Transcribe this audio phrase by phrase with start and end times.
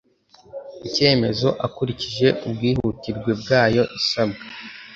[0.87, 4.43] Icyemezo akurikije ubwihutirwe bwayo isabwa